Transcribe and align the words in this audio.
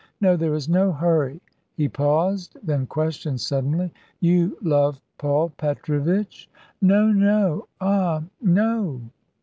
"No, 0.19 0.35
there 0.35 0.55
is 0.55 0.67
no 0.67 0.91
hurry!" 0.91 1.39
He 1.75 1.87
paused, 1.87 2.57
then 2.63 2.87
questioned 2.87 3.39
suddenly, 3.39 3.93
"You 4.19 4.57
love 4.63 4.99
Paul 5.19 5.49
Petrovitch?" 5.57 6.49
"No, 6.81 7.11
no! 7.11 7.67
Ah, 7.79 8.23
no!" 8.41 9.01